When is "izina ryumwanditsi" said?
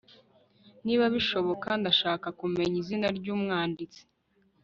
2.83-4.01